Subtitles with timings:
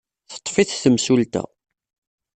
[0.31, 1.43] Teḍḍef-it temsulta.